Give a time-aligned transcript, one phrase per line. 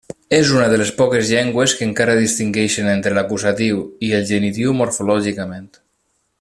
[0.35, 5.73] És una de les poques llengües que encara distingeixen entre l'acusatiu i el genitiu morfològicament.